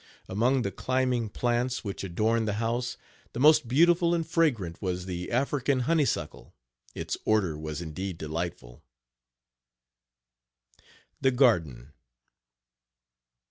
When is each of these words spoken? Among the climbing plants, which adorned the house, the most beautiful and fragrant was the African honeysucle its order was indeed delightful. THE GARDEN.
Among 0.27 0.63
the 0.63 0.71
climbing 0.71 1.29
plants, 1.29 1.83
which 1.83 2.03
adorned 2.03 2.47
the 2.47 2.53
house, 2.53 2.97
the 3.33 3.39
most 3.39 3.67
beautiful 3.67 4.15
and 4.15 4.25
fragrant 4.27 4.81
was 4.81 5.05
the 5.05 5.29
African 5.29 5.81
honeysucle 5.81 6.53
its 6.95 7.17
order 7.23 7.55
was 7.55 7.83
indeed 7.83 8.17
delightful. 8.17 8.81
THE 11.21 11.29
GARDEN. 11.29 11.93